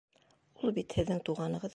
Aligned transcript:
Ул 0.63 0.73
бит 0.79 0.97
һеҙҙең 1.01 1.23
туғанығыҙ... 1.29 1.69